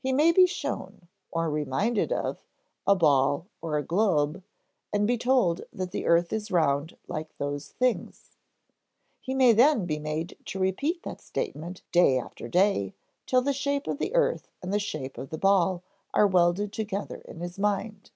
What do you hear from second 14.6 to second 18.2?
and the shape of the ball are welded together in his mind.